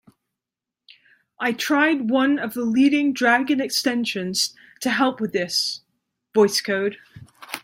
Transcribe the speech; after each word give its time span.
I 1.39 1.51
tried 1.51 2.09
one 2.09 2.39
of 2.39 2.55
the 2.55 2.63
leading 2.65 3.13
Dragon 3.13 3.61
extensions 3.61 4.55
to 4.79 4.89
help 4.89 5.21
with 5.21 5.31
this, 5.31 5.81
Voice 6.33 6.59
Code. 6.59 6.97